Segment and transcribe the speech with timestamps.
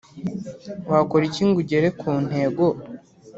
[0.91, 2.63] Wakora iki ngo ugere ku ntego